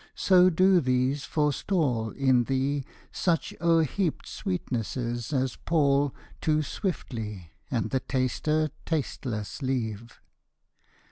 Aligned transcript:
So 0.15 0.49
do 0.49 0.81
these 0.81 1.25
forestall 1.25 2.09
In 2.09 2.45
thee 2.45 2.85
such 3.11 3.53
o'erheaped 3.61 4.25
sweetnesses 4.27 5.31
as 5.31 5.57
pall 5.57 6.11
Too 6.41 6.63
swiftly, 6.63 7.51
and 7.69 7.91
the 7.91 7.99
taster 7.99 8.71
tasteless 8.87 9.61
leave. 9.61 10.19